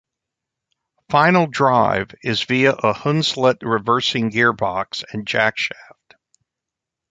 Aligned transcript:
Final 1.11 1.45
drive 1.45 2.09
is 2.23 2.41
via 2.45 2.71
a 2.71 2.91
Hunslet 2.91 3.57
reversing 3.61 4.31
gearbox 4.31 5.03
and 5.13 5.27
jackshaft. 5.27 6.15